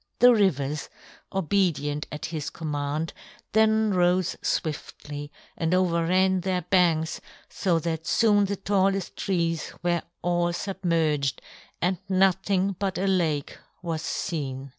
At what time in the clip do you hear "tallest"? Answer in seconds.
8.55-9.15